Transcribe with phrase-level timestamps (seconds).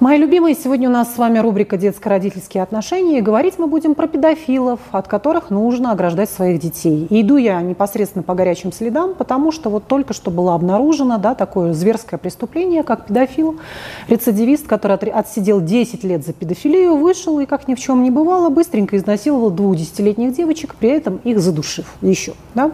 [0.00, 3.18] Мои любимые, сегодня у нас с вами рубрика «Детско-родительские отношения».
[3.18, 7.06] И говорить мы будем про педофилов, от которых нужно ограждать своих детей.
[7.10, 11.34] И иду я непосредственно по горячим следам, потому что вот только что было обнаружено да,
[11.34, 13.60] такое зверское преступление, как педофил,
[14.08, 18.48] рецидивист, который отсидел 10 лет за педофилию, вышел и, как ни в чем не бывало,
[18.48, 22.72] быстренько изнасиловал двух десятилетних девочек, при этом их задушив еще, да,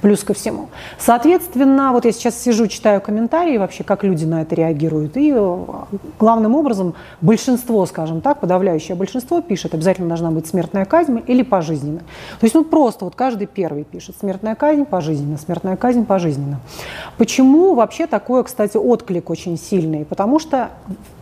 [0.00, 0.68] плюс ко всему.
[0.96, 5.64] Соответственно, вот я сейчас сижу, читаю комментарии вообще, как люди на это реагируют, и э,
[6.20, 11.42] главным образом образом большинство, скажем так, подавляющее большинство пишет, обязательно должна быть смертная казнь или
[11.42, 12.00] пожизненно.
[12.00, 16.60] То есть ну просто вот каждый первый пишет смертная казнь пожизненно, смертная казнь пожизненно.
[17.16, 20.04] Почему вообще такое, кстати, отклик очень сильный?
[20.04, 20.68] Потому что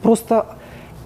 [0.03, 0.47] просто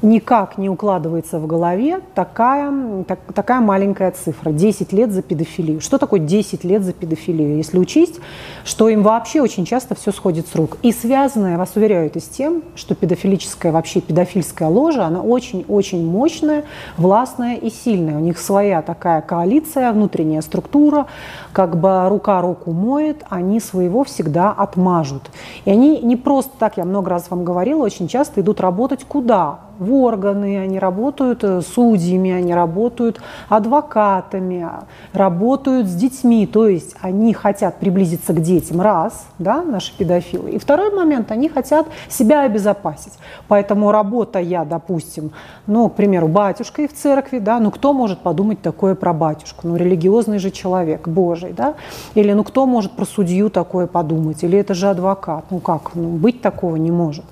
[0.02, 4.50] никак не укладывается в голове такая, так, такая маленькая цифра.
[4.50, 5.80] 10 лет за педофилию.
[5.80, 7.56] Что такое 10 лет за педофилию?
[7.56, 8.20] Если учесть,
[8.64, 10.78] что им вообще очень часто все сходит с рук.
[10.82, 16.64] И связанное, вас уверяю, это с тем, что педофилическая, вообще педофильская ложа, она очень-очень мощная,
[16.96, 18.16] властная и сильная.
[18.16, 21.06] У них своя такая коалиция, внутренняя структура,
[21.52, 25.30] как бы рука руку моет, они своего всегда отмажут.
[25.64, 29.69] И они не просто так, я много раз вам говорила, очень часто идут работать куда?
[29.80, 34.68] В органы, они работают э, судьями, они работают адвокатами,
[35.14, 36.46] работают с детьми.
[36.46, 40.50] То есть они хотят приблизиться к детям, раз, да, наши педофилы.
[40.50, 43.14] И второй момент, они хотят себя обезопасить.
[43.48, 45.32] Поэтому работа я, допустим,
[45.66, 49.66] ну, к примеру, батюшкой в церкви, да, ну кто может подумать такое про батюшку?
[49.66, 51.74] Ну, религиозный же человек, Божий, да?
[52.14, 54.44] Или ну кто может про судью такое подумать?
[54.44, 55.46] Или это же адвокат?
[55.50, 55.94] Ну как?
[55.94, 57.24] Ну, быть такого не может.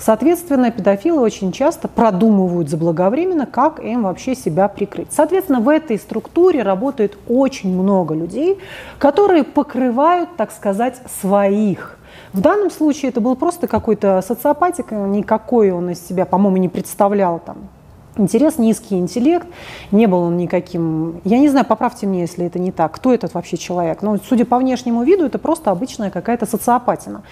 [0.00, 5.08] Соответственно, педофилы очень часто продумывают заблаговременно, как им вообще себя прикрыть.
[5.10, 8.58] Соответственно, в этой структуре работает очень много людей,
[8.98, 11.98] которые покрывают, так сказать, своих.
[12.32, 17.38] В данном случае это был просто какой-то социопатик, никакой он из себя, по-моему, не представлял
[17.38, 17.68] там
[18.16, 19.46] интерес, низкий интеллект,
[19.90, 23.34] не был он никаким, я не знаю, поправьте мне, если это не так, кто этот
[23.34, 27.22] вообще человек, но судя по внешнему виду, это просто обычная какая-то социопатина,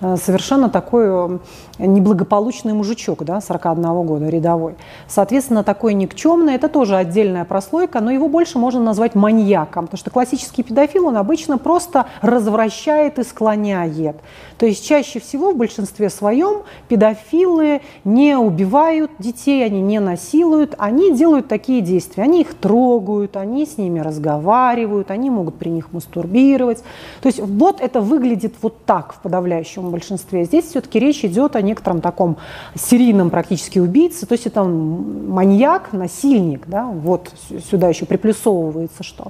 [0.00, 1.38] э, совершенно такой э,
[1.78, 4.76] неблагополучный мужичок, да, 41 года, рядовой.
[5.06, 10.10] Соответственно, такой никчемный, это тоже отдельная прослойка, но его больше можно назвать маньяком, потому что
[10.10, 14.16] классический педофил, он обычно просто развращает и склоняет.
[14.58, 20.74] То есть чаще всего в большинстве своем педофилы не убивают детей, они не насилуют, насилуют,
[20.78, 22.24] они делают такие действия.
[22.24, 26.82] Они их трогают, они с ними разговаривают, они могут при них мастурбировать.
[27.20, 30.44] То есть вот это выглядит вот так в подавляющем большинстве.
[30.44, 32.36] Здесь все-таки речь идет о некотором таком
[32.74, 37.32] серийном практически убийце, то есть это маньяк, насильник, да, вот
[37.70, 39.28] сюда еще приплюсовывается что.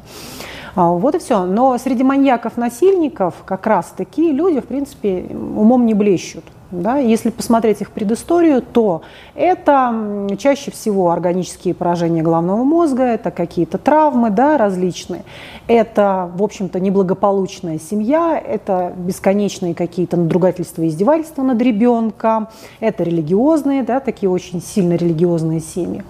[0.74, 1.44] А, вот и все.
[1.44, 6.44] Но среди маньяков-насильников как раз такие люди, в принципе, умом не блещут.
[6.70, 6.98] Да?
[6.98, 9.00] Если посмотреть их предысторию, то
[9.34, 15.24] это чаще всего органические поражения головного мозга, это какие-то травмы да, различные,
[15.66, 22.48] это, в общем-то, неблагополучная семья, это бесконечные какие-то надругательства и издевательства над ребенком,
[22.80, 26.04] это религиозные, да, такие очень сильно религиозные семьи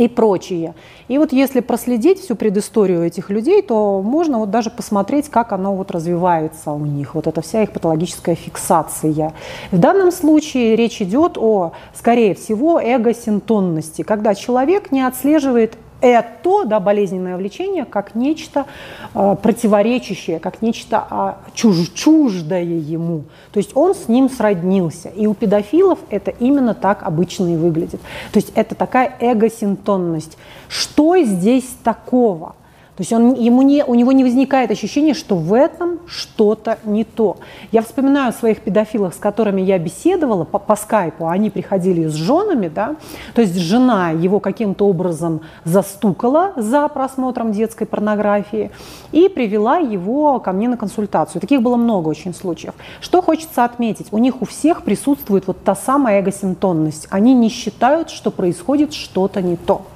[0.00, 0.74] и прочие.
[1.08, 5.74] И вот если проследить всю предысторию этих людей, то можно вот даже посмотреть, как оно
[5.74, 9.32] вот развивается у них, вот эта вся их патологическая фиксация.
[9.70, 16.80] В данном случае речь идет о, скорее всего, эгосинтонности, когда человек не отслеживает это, да,
[16.80, 18.66] болезненное влечение, как нечто
[19.14, 23.24] э, противоречащее, как нечто э, чуж, чуждое ему.
[23.52, 25.08] То есть он с ним сроднился.
[25.08, 28.00] И у педофилов это именно так обычно и выглядит.
[28.32, 30.36] То есть это такая эгосинтонность.
[30.68, 32.56] Что здесь такого?
[32.96, 37.04] То есть он, ему не, у него не возникает ощущения, что в этом что-то не
[37.04, 37.38] то.
[37.70, 42.68] Я вспоминаю своих педофилов, с которыми я беседовала по, по скайпу, они приходили с женами,
[42.68, 42.96] да,
[43.34, 48.70] то есть жена его каким-то образом застукала за просмотром детской порнографии
[49.10, 51.40] и привела его ко мне на консультацию.
[51.40, 52.74] Таких было много очень случаев.
[53.00, 57.06] Что хочется отметить, у них у всех присутствует вот та самая эгосинтонность.
[57.08, 59.86] Они не считают, что происходит что-то не то.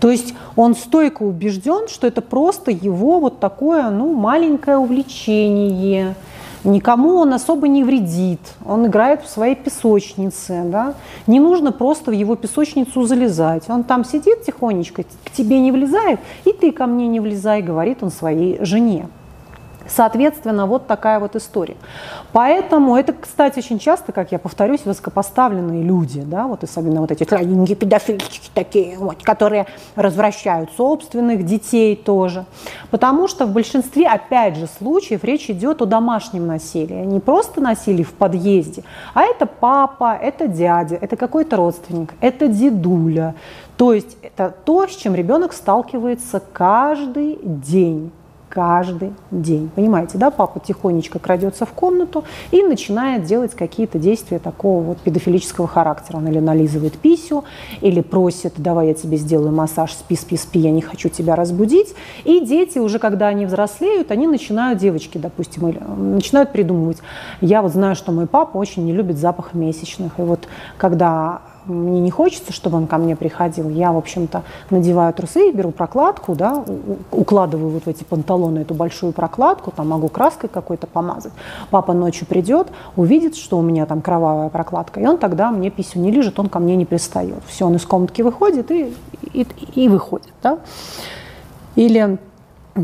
[0.00, 6.14] То есть он стойко убежден, что это просто его вот такое ну, маленькое увлечение.
[6.64, 8.40] Никому он особо не вредит.
[8.66, 10.62] Он играет в своей песочнице.
[10.66, 10.94] Да?
[11.26, 13.68] Не нужно просто в его песочницу залезать.
[13.68, 18.02] Он там сидит тихонечко, к тебе не влезает, и ты ко мне не влезай, говорит
[18.02, 19.08] он своей жене.
[19.94, 21.76] Соответственно, вот такая вот история.
[22.32, 27.24] Поэтому это, кстати, очень часто, как я повторюсь, высокопоставленные люди, да, вот особенно вот эти
[27.24, 29.66] сладенькие педофильчики такие, вот, которые
[29.96, 32.44] развращают собственных детей тоже.
[32.90, 37.04] Потому что в большинстве, опять же, случаев речь идет о домашнем насилии.
[37.04, 43.34] Не просто насилии в подъезде, а это папа, это дядя, это какой-то родственник, это дедуля.
[43.76, 48.12] То есть это то, с чем ребенок сталкивается каждый день
[48.50, 49.70] каждый день.
[49.74, 55.68] Понимаете, да, папа тихонечко крадется в комнату и начинает делать какие-то действия такого вот педофилического
[55.68, 56.18] характера.
[56.18, 57.44] Он или нализывает писю,
[57.80, 61.94] или просит, давай я тебе сделаю массаж, спи, спи, спи, я не хочу тебя разбудить.
[62.24, 66.98] И дети уже, когда они взрослеют, они начинают, девочки, допустим, или, начинают придумывать.
[67.40, 70.18] Я вот знаю, что мой папа очень не любит запах месячных.
[70.18, 71.40] И вот когда
[71.70, 73.68] мне не хочется, чтобы он ко мне приходил.
[73.68, 76.64] Я, в общем-то, надеваю трусы, беру прокладку, да,
[77.10, 81.32] укладываю вот в эти панталоны эту большую прокладку, там могу краской какой-то помазать.
[81.70, 86.00] Папа ночью придет, увидит, что у меня там кровавая прокладка, и он тогда мне писю
[86.00, 87.42] не лежит, он ко мне не пристает.
[87.46, 88.94] Все, он из комнатки выходит и,
[89.32, 90.32] и, и выходит.
[90.42, 90.58] Да?
[91.76, 92.18] Или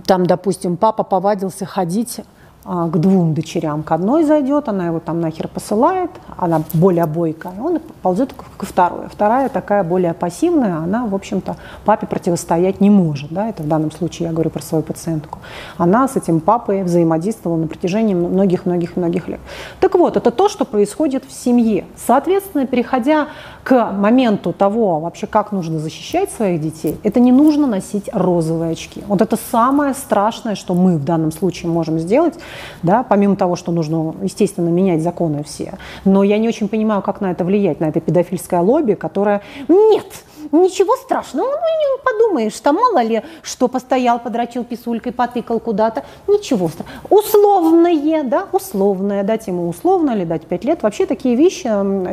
[0.07, 2.21] там, допустим, папа повадился ходить
[2.67, 3.85] к двум дочерям.
[3.85, 9.07] К одной зайдет, она его там нахер посылает, она более бойкая, он ползет ко второй.
[9.09, 13.31] Вторая такая более пассивная, она, в общем-то, папе противостоять не может.
[13.31, 13.49] Да?
[13.49, 15.39] Это в данном случае я говорю про свою пациентку.
[15.79, 19.41] Она с этим папой взаимодействовала на протяжении многих-многих-многих лет.
[19.79, 21.85] Так вот, это то, что происходит в семье.
[21.97, 23.29] Соответственно, переходя
[23.63, 29.03] к моменту того, вообще как нужно защищать своих детей, это не нужно носить розовые очки.
[29.07, 32.35] Вот это самое страшное, что мы в данном случае можем сделать,
[32.83, 35.75] да, помимо того, что нужно, естественно, менять законы все.
[36.05, 40.07] Но я не очень понимаю, как на это влиять, на это педофильское лобби, которое «нет,
[40.53, 46.69] ничего страшного, ну не подумаешь, там мало ли, что постоял, подрочил писулькой, потыкал куда-то, ничего
[46.69, 47.01] страшного.
[47.11, 51.69] Условное, да, условное, дать ему условно или дать 5 лет, вообще такие вещи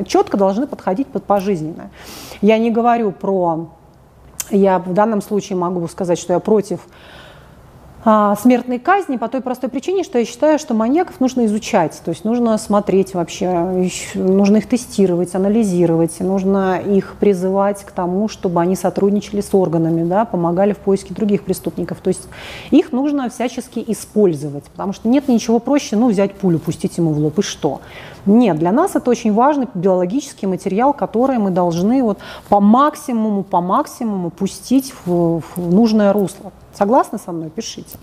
[0.06, 1.92] четко должны подходить под пожизненно.
[2.42, 3.68] Я не говорю про,
[4.50, 6.80] я в данном случае могу сказать, что я против
[8.04, 12.26] смертной казни по той простой причине, что я считаю, что маньяков нужно изучать, то есть
[12.26, 19.40] нужно смотреть вообще, нужно их тестировать, анализировать, нужно их призывать к тому, чтобы они сотрудничали
[19.40, 22.00] с органами, да, помогали в поиске других преступников.
[22.02, 22.28] То есть
[22.72, 27.20] их нужно всячески использовать, потому что нет ничего проще, ну, взять пулю, пустить ему в
[27.20, 27.80] лоб, и что?
[28.26, 32.20] Нет, для нас это очень важный биологический материал, который мы должны вот
[32.50, 36.52] по максимуму, по максимуму пустить в, в нужное русло.
[36.74, 37.50] Согласны со мной?
[37.50, 37.98] Пишите.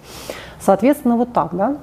[0.61, 1.77] Соответственно, вот так, да?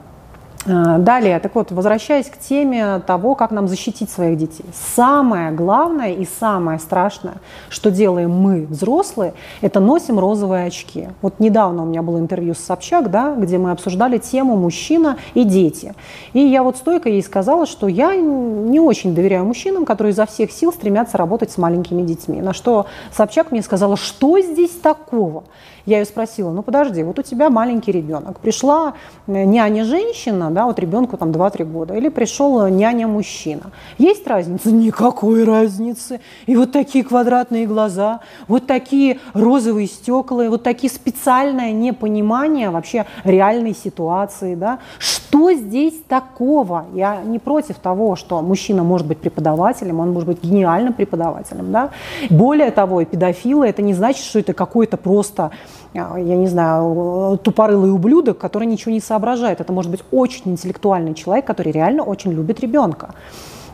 [0.70, 4.66] А, далее, так вот, возвращаясь к теме того, как нам защитить своих детей.
[4.96, 7.36] Самое главное и самое страшное,
[7.70, 11.10] что делаем мы, взрослые, это носим розовые очки.
[11.22, 15.44] Вот недавно у меня было интервью с Собчак, да, где мы обсуждали тему мужчина и
[15.44, 15.94] дети.
[16.34, 20.52] И я вот стойко ей сказала, что я не очень доверяю мужчинам, которые изо всех
[20.52, 22.42] сил стремятся работать с маленькими детьми.
[22.42, 25.44] На что Собчак мне сказала, что здесь такого?
[25.88, 28.96] Я ее спросила, ну подожди, вот у тебя маленький ребенок, пришла
[29.26, 33.72] э, няня-женщина, да, вот ребенку там 2-3 года, или пришел няня-мужчина.
[33.98, 34.70] Есть разница?
[34.70, 36.20] Никакой разницы.
[36.46, 38.20] И вот такие квадратные глаза,
[38.50, 44.80] вот такие розовые стекла, вот такие специальное непонимание вообще реальной ситуации, да.
[45.00, 46.86] Что здесь такого?
[46.94, 51.92] Я не против того, что мужчина может быть преподавателем, он может быть гениальным преподавателем, да.
[52.30, 55.52] Более того, педофилы, это не значит, что это какой-то просто
[55.94, 59.62] а, я не знаю, тупорылый ублюдок, который ничего не соображает.
[59.62, 63.14] Это может быть очень интеллектуальный человек, который реально очень любит ребенка.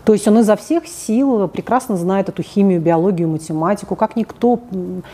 [0.06, 4.60] То есть он изо всех сил прекрасно знает эту химию, биологию, математику, как никто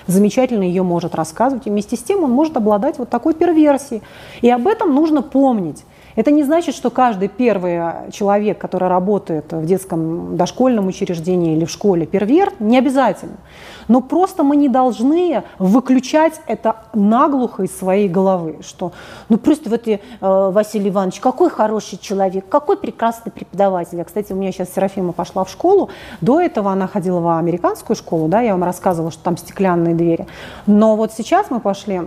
[0.08, 1.68] замечательно ее может рассказывать.
[1.68, 4.02] И вместе с тем он может обладать вот такой перверсией.
[4.42, 5.86] И об этом нужно помнить.
[6.20, 11.70] Это не значит, что каждый первый человек, который работает в детском дошкольном учреждении или в
[11.72, 13.38] школе, первер, не обязательно.
[13.88, 18.92] Но просто мы не должны выключать это наглухо из своей головы, что
[19.30, 24.02] ну просто вот и, э, Василий Иванович, какой хороший человек, какой прекрасный преподаватель.
[24.02, 27.96] А, кстати, у меня сейчас Серафима пошла в школу, до этого она ходила в американскую
[27.96, 30.28] школу, да, я вам рассказывала, что там стеклянные двери.
[30.68, 32.02] Но вот сейчас мы пошли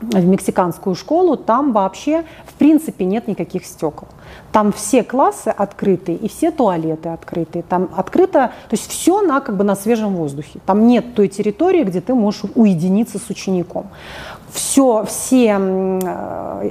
[0.00, 4.08] в мексиканскую школу, там вообще в принципе нет никаких стекол.
[4.52, 7.64] Там все классы открыты и все туалеты открыты.
[7.68, 10.60] Там открыто, то есть все на, как бы, на свежем воздухе.
[10.66, 13.86] Там нет той территории, где ты можешь уединиться с учеником.
[14.50, 16.70] Все, все э,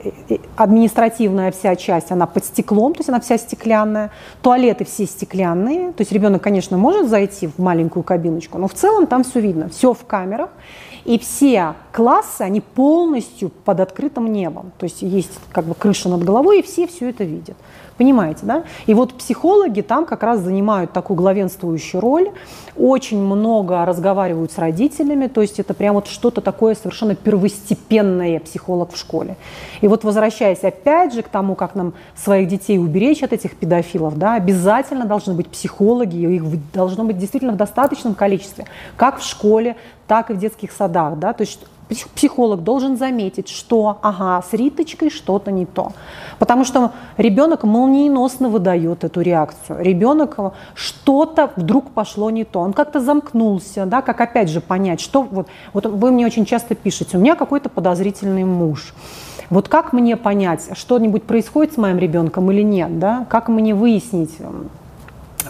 [0.55, 6.01] административная вся часть, она под стеклом, то есть она вся стеклянная, туалеты все стеклянные, то
[6.01, 9.93] есть ребенок, конечно, может зайти в маленькую кабиночку, но в целом там все видно, все
[9.93, 10.49] в камерах,
[11.03, 16.23] и все классы, они полностью под открытым небом, то есть есть как бы крыша над
[16.23, 17.57] головой, и все все это видят.
[17.97, 18.63] Понимаете, да?
[18.87, 22.31] И вот психологи там как раз занимают такую главенствующую роль,
[22.75, 28.91] очень много разговаривают с родителями, то есть это прям вот что-то такое совершенно первостепенное психолог
[28.91, 29.37] в школе.
[29.79, 34.17] И вот возвращаясь опять же к тому, как нам своих детей уберечь от этих педофилов,
[34.17, 38.65] да, обязательно должны быть психологи, их должно быть действительно в достаточном количестве,
[38.97, 43.99] как в школе, так и в детских садах, да, то есть психолог должен заметить, что,
[44.01, 45.91] ага, с Риточкой что-то не то.
[46.39, 49.83] Потому что ребенок молниеносно выдает эту реакцию.
[49.83, 50.37] Ребенок
[50.73, 52.61] что-то вдруг пошло не то.
[52.61, 56.75] Он как-то замкнулся, да, как опять же понять, что вот, вот вы мне очень часто
[56.75, 58.93] пишете, у меня какой-то подозрительный муж.
[59.49, 63.27] Вот как мне понять, что-нибудь происходит с моим ребенком или нет, да?
[63.29, 64.37] Как мне выяснить,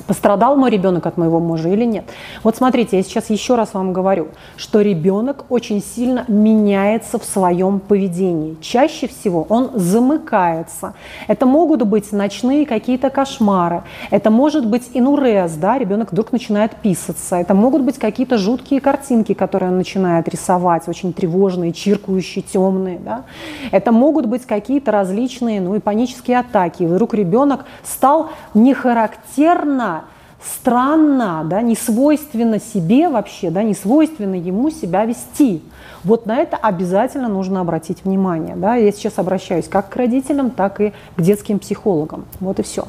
[0.08, 2.06] пострадал мой ребенок от моего мужа или нет.
[2.44, 7.80] Вот смотрите, я сейчас еще раз вам говорю, что ребенок очень сильно меняется в своем
[7.80, 8.58] поведении.
[8.62, 10.94] Чаще всего он замыкается.
[11.28, 17.38] Это могут быть ночные какие-то кошмары, это может быть инурез, да, ребенок вдруг начинает писаться,
[17.38, 23.24] это могут быть какие-то жуткие картинки, которые он начинает рисовать, очень тревожные, чиркающие, темные, да.
[23.72, 26.84] Это могут быть какие-то различные, ну и панические атаки.
[26.84, 29.85] И вдруг ребенок стал нехарактерно
[30.44, 35.62] странно, да, не свойственно себе вообще, да, не свойственно ему себя вести.
[36.04, 38.56] Вот на это обязательно нужно обратить внимание.
[38.56, 38.76] Да.
[38.76, 42.26] Я сейчас обращаюсь как к родителям, так и к детским психологам.
[42.40, 42.86] Вот и все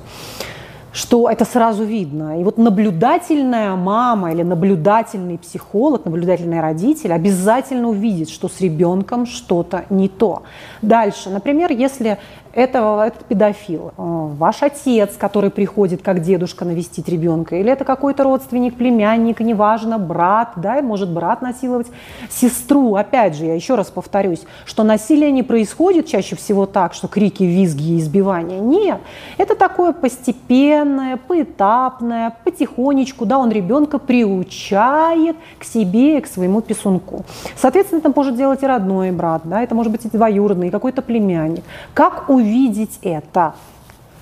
[0.96, 2.40] что это сразу видно.
[2.40, 9.84] И вот наблюдательная мама или наблюдательный психолог, наблюдательный родитель обязательно увидит, что с ребенком что-то
[9.90, 10.44] не то.
[10.80, 12.16] Дальше, например, если
[12.56, 18.24] это, это педофил, э, ваш отец, который приходит как дедушка навестить ребенка, или это какой-то
[18.24, 21.88] родственник, племянник, неважно, брат, да, и может брат насиловать
[22.30, 22.94] сестру.
[22.94, 27.42] Опять же, я еще раз повторюсь, что насилие не происходит чаще всего так, что крики,
[27.42, 28.58] визги и избивания.
[28.58, 29.00] Нет,
[29.36, 37.26] это такое постепенное, поэтапное, потихонечку, да, он ребенка приучает к себе и к своему писунку.
[37.54, 41.02] Соответственно, это может делать и родной брат, да, это может быть и двоюродный, и какой-то
[41.02, 41.62] племянник.
[41.92, 43.54] Как увидеть увидеть это.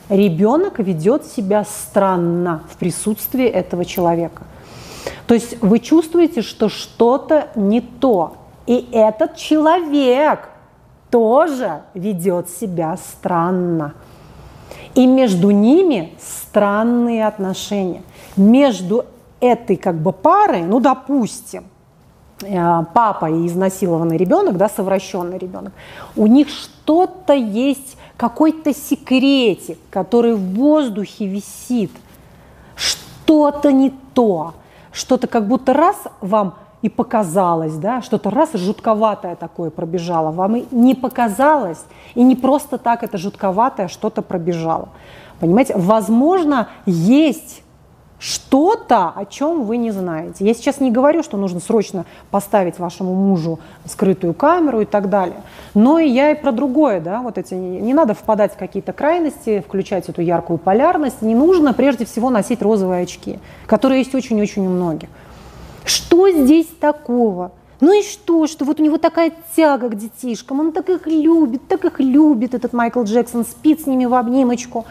[0.08, 4.42] Ребенок ведет себя странно в присутствии этого человека.
[5.26, 8.36] То есть вы чувствуете, что что-то не то.
[8.66, 10.48] И этот человек
[11.10, 13.94] тоже ведет себя странно.
[14.94, 18.02] И между ними странные отношения.
[18.36, 19.04] Между
[19.40, 21.64] этой как бы парой, ну допустим,
[22.42, 25.72] э, папа и изнасилованный ребенок, да, совращенный ребенок,
[26.16, 31.90] у них что-то есть какой-то секретик, который в воздухе висит,
[32.74, 34.54] что-то не то,
[34.92, 40.64] что-то как будто раз вам и показалось, да, что-то раз жутковатое такое пробежало, вам и
[40.70, 44.88] не показалось, и не просто так это жутковатое что-то пробежало.
[45.38, 47.62] Понимаете, возможно, есть
[48.24, 50.46] что-то, о чем вы не знаете.
[50.46, 55.42] Я сейчас не говорю, что нужно срочно поставить вашему мужу скрытую камеру и так далее.
[55.74, 59.60] Но и я и про другое, да, вот эти, не надо впадать в какие-то крайности,
[59.60, 61.20] включать эту яркую полярность.
[61.20, 65.10] Не нужно прежде всего носить розовые очки, которые есть очень-очень у многих.
[65.84, 67.52] Что здесь такого?
[67.80, 71.68] Ну и что, что вот у него такая тяга к детишкам, он так их любит,
[71.68, 74.86] так их любит, этот Майкл Джексон, спит с ними в обнимочку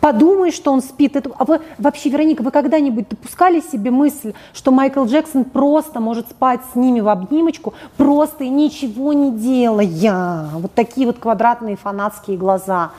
[0.00, 1.16] подумай, что он спит.
[1.16, 6.28] Это, а вы, вообще, Вероника, вы когда-нибудь допускали себе мысль, что Майкл Джексон просто может
[6.28, 10.48] спать с ними в обнимочку, просто и ничего не делая?
[10.54, 12.90] Вот такие вот квадратные фанатские глаза.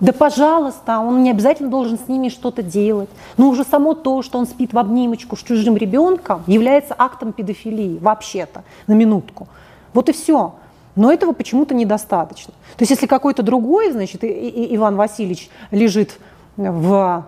[0.00, 3.08] Да, пожалуйста, он не обязательно должен с ними что-то делать.
[3.36, 7.98] Но уже само то, что он спит в обнимочку с чужим ребенком, является актом педофилии,
[8.00, 9.48] вообще-то, на минутку.
[9.92, 10.54] Вот и все.
[10.96, 12.54] Но этого почему-то недостаточно.
[12.76, 16.18] То есть если какой-то другой, значит, Иван Васильевич лежит
[16.56, 17.26] в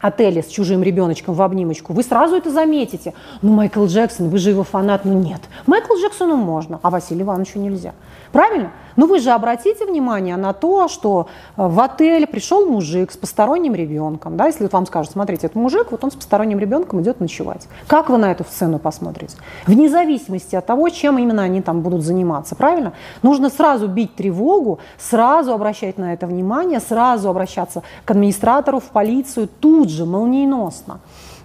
[0.00, 3.14] отеле с чужим ребеночком в обнимочку, вы сразу это заметите.
[3.40, 5.04] Ну, Майкл Джексон, вы же его фанат.
[5.04, 5.40] Ну, нет.
[5.66, 7.94] Майкл Джексону можно, а Василию Ивановичу нельзя.
[8.32, 8.72] Правильно?
[8.96, 13.74] Но вы же обратите внимание на то, что э, в отель пришел мужик с посторонним
[13.74, 14.36] ребенком.
[14.36, 17.68] Да, если вам скажут, смотрите, это мужик, вот он с посторонним ребенком идет ночевать.
[17.86, 19.36] Как вы на эту сцену посмотрите?
[19.66, 22.54] Вне зависимости от того, чем именно они там будут заниматься.
[22.54, 22.92] Правильно?
[23.22, 29.48] Нужно сразу бить тревогу, сразу обращать на это внимание, сразу обращаться к администратору, в полицию,
[29.60, 31.00] тут же, молниеносно.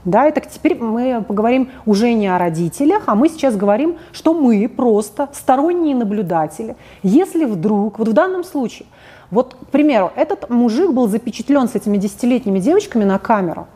[0.07, 4.69] Да, это теперь мы поговорим уже не о родителях, а мы сейчас говорим, что мы
[4.69, 6.77] просто сторонние наблюдатели.
[7.03, 8.87] Если вдруг, вот в данном случае,
[9.31, 13.67] вот, к примеру, этот мужик был запечатлен с этими десятилетними девочками на камеру.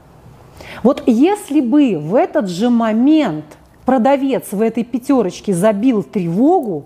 [0.83, 3.43] Вот если бы в этот же момент
[3.85, 6.85] продавец в этой пятерочке забил тревогу,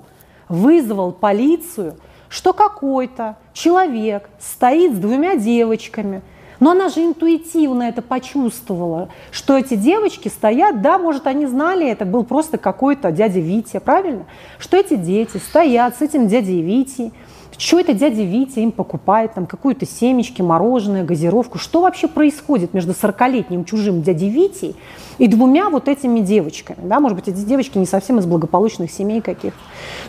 [0.49, 1.93] вызвал полицию,
[2.29, 6.23] что какой-то человек стоит с двумя девочками–
[6.59, 12.05] но она же интуитивно это почувствовала, что эти девочки стоят, да, может, они знали, это
[12.05, 14.25] был просто какой-то дядя Витя, правильно?
[14.59, 17.13] Что эти дети стоят с этим дядей Витей,
[17.57, 21.57] что это дядя Витя им покупает, там какую-то семечки, мороженое, газировку.
[21.57, 24.75] Что вообще происходит между 40-летним чужим дядей Витей
[25.17, 26.87] и двумя вот этими девочками?
[26.87, 26.99] Да?
[26.99, 29.53] Может быть, эти девочки не совсем из благополучных семей каких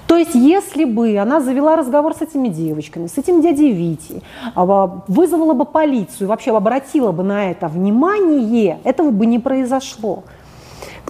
[0.06, 4.22] То есть, если бы она завела разговор с этими девочками, с этим дядей Витей,
[4.54, 10.24] а, вызвала бы полицию, вообще обратила бы на это внимание, этого бы не произошло.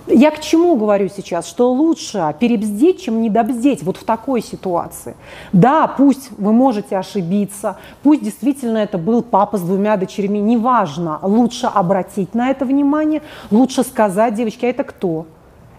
[0.06, 1.46] Я к чему говорю сейчас?
[1.48, 5.16] Что лучше перебздеть, чем недобздеть вот в такой ситуации.
[5.52, 11.18] Да, пусть вы можете ошибиться, пусть действительно это был папа с двумя дочерьми, неважно.
[11.22, 15.26] Лучше обратить на это внимание, лучше сказать, девочки, а это кто?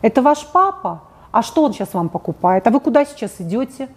[0.01, 1.01] Это ваш папа?
[1.31, 2.67] А что он сейчас вам покупает?
[2.67, 3.87] А вы куда сейчас идете?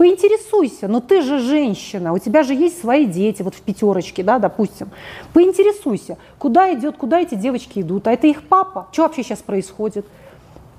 [0.00, 4.38] Поинтересуйся, но ты же женщина, у тебя же есть свои дети, вот в пятерочке, да,
[4.38, 4.88] допустим.
[5.34, 10.06] Поинтересуйся, куда идет, куда эти девочки идут, а это их папа, что вообще сейчас происходит?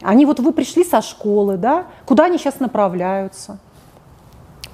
[0.01, 3.59] Они вот вы пришли со школы, да, куда они сейчас направляются?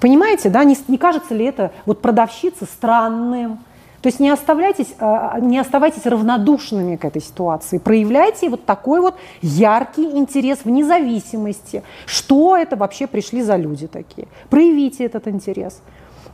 [0.00, 3.58] Понимаете, да, не, не кажется ли это вот продавщице странным?
[4.02, 7.78] То есть не, оставляйтесь, а, не оставайтесь равнодушными к этой ситуации.
[7.78, 14.28] Проявляйте вот такой вот яркий интерес вне зависимости, что это вообще пришли за люди такие.
[14.50, 15.80] Проявите этот интерес.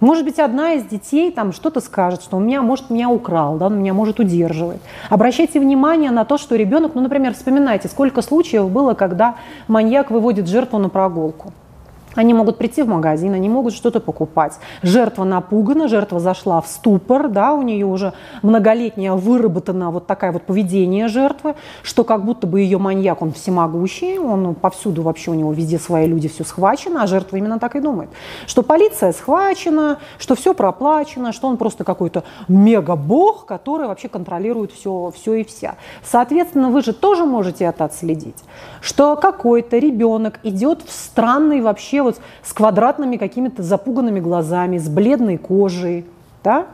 [0.00, 3.66] Может быть, одна из детей там что-то скажет, что он меня, может, меня украл, да,
[3.66, 4.80] он меня может удерживать.
[5.08, 9.36] Обращайте внимание на то, что ребенок, ну, например, вспоминайте, сколько случаев было, когда
[9.68, 11.52] маньяк выводит жертву на прогулку.
[12.14, 14.58] Они могут прийти в магазин, они могут что-то покупать.
[14.82, 20.42] Жертва напугана, жертва зашла в ступор, да, у нее уже многолетняя выработана вот такая вот
[20.42, 25.52] поведение жертвы, что как будто бы ее маньяк, он всемогущий, он повсюду вообще у него
[25.52, 28.10] везде свои люди, все схвачено, а жертва именно так и думает,
[28.46, 35.12] что полиция схвачена, что все проплачено, что он просто какой-то мега-бог, который вообще контролирует все,
[35.14, 35.76] все и вся.
[36.04, 38.44] Соответственно, вы же тоже можете это отследить,
[38.80, 45.38] что какой-то ребенок идет в странный вообще вот с квадратными какими-то запуганными глазами, с бледной
[45.38, 46.06] кожей,
[46.42, 46.66] да?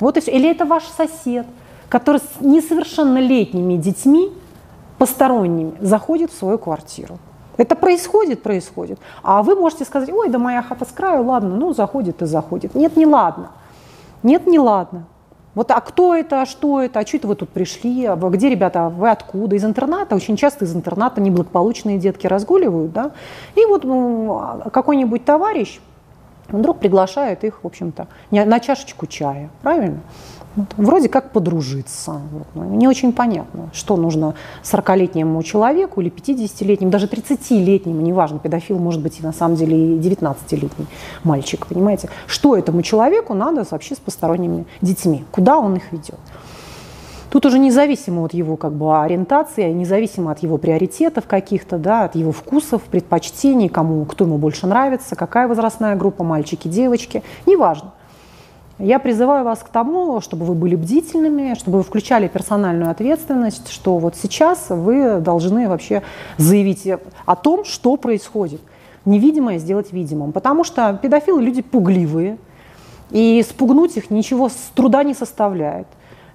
[0.00, 0.32] Вот и все.
[0.32, 1.46] Или это ваш сосед,
[1.88, 4.32] который с несовершеннолетними детьми,
[4.98, 7.18] посторонними, заходит в свою квартиру.
[7.56, 9.00] Это происходит, происходит.
[9.22, 12.74] А вы можете сказать, ой, да моя хата с краю, ладно, ну заходит и заходит.
[12.74, 13.50] Нет, не ладно.
[14.22, 15.06] Нет, не ладно.
[15.58, 18.48] Вот, а кто это, а что это, а что это вы тут пришли, а где
[18.48, 19.56] ребята, а вы откуда?
[19.56, 23.10] Из интерната, очень часто из интерната неблагополучные детки разгуливают, да,
[23.56, 24.40] и вот ну,
[24.72, 25.80] какой-нибудь товарищ
[26.46, 29.98] вдруг приглашает их, в общем-то, на чашечку чая, правильно?
[30.76, 32.20] Вроде как подружиться.
[32.54, 34.34] Не очень понятно, что нужно
[34.64, 39.98] 40-летнему человеку или 50-летнему, даже 30-летнему, неважно, педофил может быть и на самом деле и
[39.98, 40.86] 19-летний
[41.22, 42.08] мальчик, понимаете?
[42.26, 45.24] Что этому человеку надо вообще с посторонними детьми?
[45.30, 46.18] Куда он их ведет?
[47.30, 52.14] Тут уже независимо от его как бы, ориентации, независимо от его приоритетов каких-то, да, от
[52.14, 57.92] его вкусов, предпочтений, кому, кто ему больше нравится, какая возрастная группа, мальчики, девочки, неважно.
[58.78, 63.98] Я призываю вас к тому, чтобы вы были бдительными, чтобы вы включали персональную ответственность, что
[63.98, 66.02] вот сейчас вы должны вообще
[66.36, 66.88] заявить
[67.26, 68.60] о том, что происходит.
[69.04, 70.30] Невидимое сделать видимым.
[70.30, 72.38] Потому что педофилы люди пугливые,
[73.10, 75.86] и спугнуть их ничего с труда не составляет.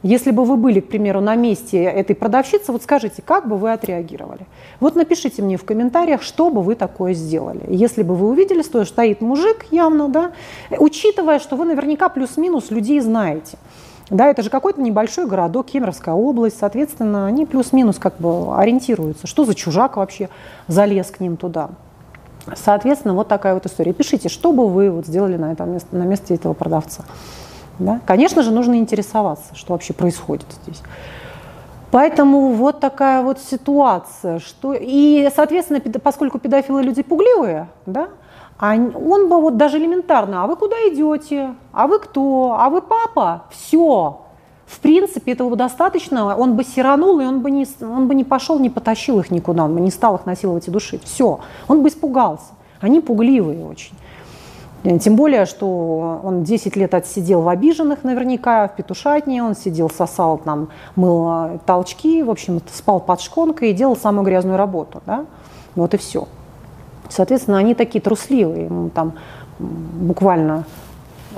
[0.03, 3.71] Если бы вы были, к примеру, на месте этой продавщицы, вот скажите, как бы вы
[3.71, 4.45] отреагировали?
[4.81, 7.61] Вот напишите мне в комментариях, что бы вы такое сделали.
[7.69, 10.31] Если бы вы увидели, что стоит мужик явно, да,
[10.77, 13.57] учитывая, что вы наверняка плюс-минус людей знаете.
[14.09, 19.25] Да, это же какой-то небольшой городок, Кемеровская область, соответственно, они плюс-минус как бы ориентируются.
[19.25, 20.29] Что за чужак вообще
[20.67, 21.69] залез к ним туда?
[22.55, 23.93] Соответственно, вот такая вот история.
[23.93, 27.05] Пишите, что бы вы вот сделали на, этом на месте этого продавца.
[27.79, 27.99] Да?
[28.05, 30.81] Конечно же, нужно интересоваться, что вообще происходит здесь.
[31.91, 34.39] Поэтому вот такая вот ситуация.
[34.39, 34.73] Что...
[34.73, 38.09] И, соответственно, поскольку педофилы люди пугливые, да,
[38.59, 41.53] он бы вот даже элементарно, а вы куда идете?
[41.71, 42.55] А вы кто?
[42.59, 43.43] А вы папа?
[43.51, 44.21] Все.
[44.65, 46.35] В принципе, этого достаточно.
[46.35, 49.65] Он бы сиранул, и он бы, не, он бы не пошел, не потащил их никуда,
[49.65, 51.03] он бы не стал их насиловать и душить.
[51.03, 51.41] Все.
[51.67, 52.53] Он бы испугался.
[52.81, 53.95] Они пугливые очень.
[54.99, 60.37] Тем более, что он 10 лет отсидел в обиженных наверняка, в петушатне, он сидел, сосал
[60.37, 60.67] там,
[60.97, 65.01] мыл толчки, в общем, спал под шконкой и делал самую грязную работу.
[65.05, 65.25] Да?
[65.75, 66.27] Вот и все.
[67.09, 69.13] Соответственно, они такие трусливые, ему там
[69.59, 70.65] буквально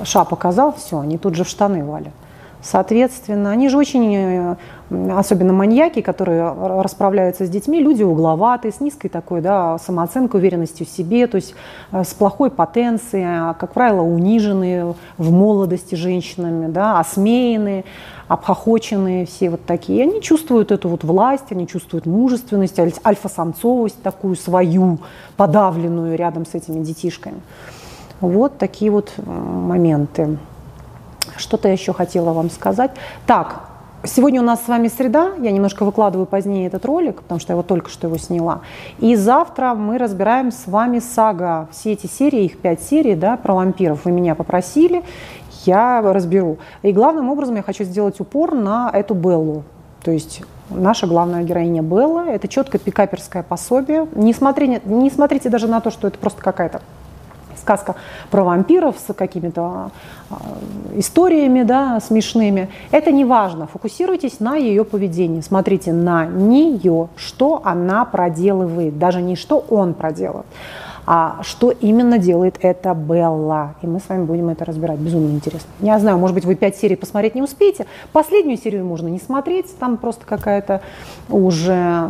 [0.04, 2.14] ша показал, все, они тут же в штаны валят.
[2.66, 4.56] Соответственно, они же очень, э,
[5.12, 6.52] особенно маньяки, которые
[6.82, 11.54] расправляются с детьми, люди угловатые, с низкой такой да, самооценкой, уверенностью в себе, то есть
[11.92, 17.86] э, с плохой потенцией, а, как правило, униженные в молодости женщинами, да, осмеянные,
[18.28, 20.00] обхохоченные все вот такие.
[20.00, 24.98] И они чувствуют эту вот власть, они чувствуют мужественность, альфа-самцовость такую свою,
[25.38, 27.42] подавленную рядом с этими детишками.
[28.22, 30.40] Вот такие вот э, моменты.
[31.38, 32.92] Что-то еще хотела вам сказать.
[33.26, 33.70] Так,
[34.08, 37.58] Сегодня у нас с вами среда, я немножко выкладываю позднее этот ролик, потому что я
[37.58, 38.62] вот только что его сняла.
[39.00, 43.56] И завтра мы разбираем с вами сага, все эти серии, их пять серий, да, про
[43.56, 44.06] вампиров.
[44.06, 45.04] Вы меня попросили,
[45.66, 46.60] я разберу.
[46.84, 49.64] И главным образом я хочу сделать упор на эту Беллу.
[50.04, 54.08] То есть наша главная героиня Белла, это четко пикаперское пособие.
[54.14, 56.82] Не, смотри, не смотрите даже на то, что это просто какая-то
[57.66, 57.96] сказка
[58.30, 59.90] про вампиров с какими-то
[60.30, 60.36] а,
[60.96, 62.70] историями да, смешными.
[62.92, 63.66] Это не важно.
[63.66, 65.42] Фокусируйтесь на ее поведении.
[65.42, 69.00] Смотрите на нее, что она проделывает.
[69.00, 70.46] Даже не что он проделывает,
[71.08, 73.76] а что именно делает эта Белла.
[73.82, 75.00] И мы с вами будем это разбирать.
[75.00, 75.70] Безумно интересно.
[75.80, 77.88] Я знаю, может быть, вы пять серий посмотреть не успеете.
[78.12, 79.76] Последнюю серию можно не смотреть.
[79.80, 80.82] Там просто какая-то
[81.30, 82.10] уже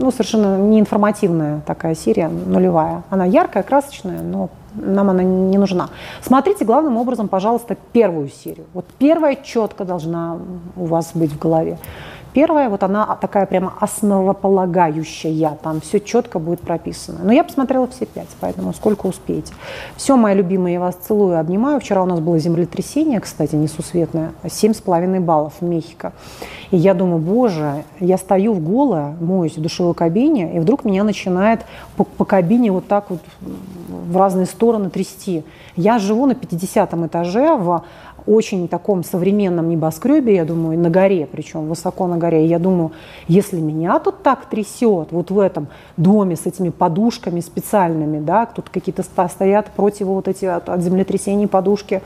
[0.00, 3.02] ну, совершенно неинформативная такая серия, нулевая.
[3.10, 5.88] Она яркая, красочная, но нам она не нужна.
[6.22, 8.66] Смотрите главным образом, пожалуйста, первую серию.
[8.74, 10.38] Вот первая четко должна
[10.76, 11.78] у вас быть в голове.
[12.38, 17.18] Первая, вот она такая прямо основополагающая, там все четко будет прописано.
[17.24, 19.52] Но я посмотрела все пять, поэтому сколько успеете.
[19.96, 21.80] Все, мои любимые, я вас целую, обнимаю.
[21.80, 26.12] Вчера у нас было землетрясение, кстати, несусветное, семь с половиной баллов в Мехико.
[26.70, 31.02] И я думаю, боже, я стою в голое, моюсь в душевой кабине, и вдруг меня
[31.02, 33.18] начинает по, по кабине вот так вот
[33.88, 35.42] в разные стороны трясти.
[35.74, 37.82] Я живу на 50 этаже в
[38.26, 42.44] очень таком современном небоскребе, я думаю, на горе, причем высоко на горе.
[42.44, 42.92] И я думаю,
[43.26, 48.68] если меня тут так трясет, вот в этом доме с этими подушками специальными, да, тут
[48.68, 52.02] какие-то стоят против вот эти от, от землетрясений подушки,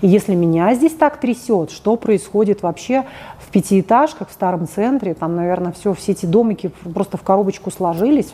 [0.00, 3.04] и если меня здесь так трясет, что происходит вообще
[3.38, 8.32] в пятиэтажках в старом центре, там, наверное, все, все эти домики просто в коробочку сложились,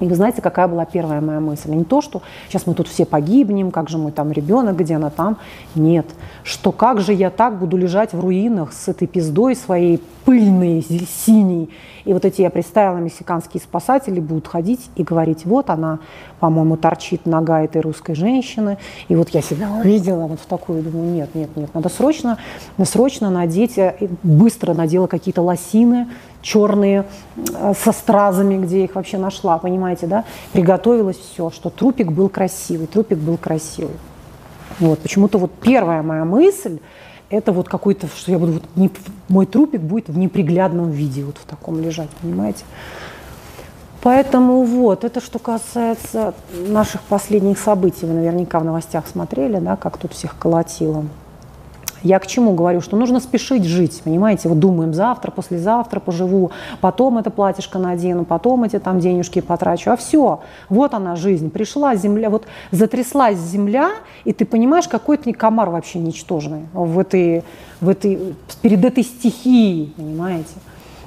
[0.00, 1.70] и вы знаете, какая была первая моя мысль?
[1.70, 5.10] Не то, что сейчас мы тут все погибнем, как же мой там ребенок, где она
[5.10, 5.38] там.
[5.74, 6.06] Нет.
[6.44, 10.84] Что как же я так буду лежать в руинах с этой пиздой своей пыльной,
[11.26, 11.70] синей.
[12.04, 15.98] И вот эти, я представила, мексиканские спасатели будут ходить и говорить, вот она,
[16.40, 18.78] по-моему, торчит нога этой русской женщины.
[19.08, 22.38] И вот я себя увидела вот в такую, думаю, нет, нет, нет, надо срочно,
[22.82, 26.08] срочно надеть, э, быстро надела какие-то лосины,
[26.42, 27.04] черные
[27.36, 30.24] э, со стразами, где их вообще нашла, понимаете, да?
[30.52, 33.96] Приготовилась все, что трупик был красивый, трупик был красивый.
[34.78, 36.78] Вот, почему-то вот первая моя мысль,
[37.30, 38.90] это вот какой-то, что я буду, вот не,
[39.28, 42.64] мой трупик будет в неприглядном виде, вот в таком лежать, понимаете?
[44.00, 48.06] Поэтому вот, это что касается наших последних событий.
[48.06, 51.04] Вы наверняка в новостях смотрели, да, как тут всех колотило.
[52.02, 52.80] Я к чему говорю?
[52.80, 54.48] Что нужно спешить жить, понимаете?
[54.48, 59.90] Вот думаем, завтра, послезавтра поживу, потом это платьишко надену, потом эти там денежки потрачу.
[59.90, 61.50] А все, вот она жизнь.
[61.50, 63.90] Пришла земля, вот затряслась земля,
[64.24, 67.44] и ты понимаешь, какой ты комар вообще ничтожный в этой,
[67.80, 70.54] в этой, перед этой стихией, понимаете?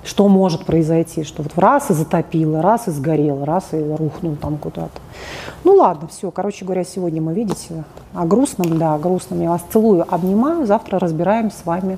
[0.04, 4.58] Что может произойти, что вот раз и затопило, раз и сгорело, раз и рухнул там
[4.58, 5.00] куда-то.
[5.64, 7.84] Ну ладно, все, короче говоря, сегодня мы, видите,
[8.14, 9.42] о грустном, да, о грустном.
[9.42, 11.98] Я вас целую, обнимаю, завтра разбираем с вами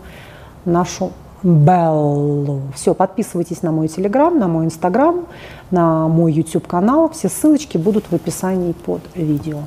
[0.66, 1.12] нашу
[1.44, 2.62] Беллу.
[2.74, 5.26] Все, подписывайтесь на мой телеграм, на мой инстаграм,
[5.72, 7.10] на мой YouTube канал.
[7.10, 9.60] Все ссылочки будут в описании под видео.